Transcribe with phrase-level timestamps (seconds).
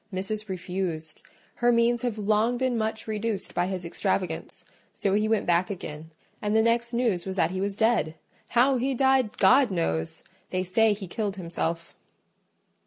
[0.11, 1.21] Missis refused:
[1.57, 6.09] her means have long been much reduced by his extravagance; so he went back again,
[6.41, 8.15] and the next news was that he was dead.
[8.57, 11.95] How he died, God knows!—they say he killed himself."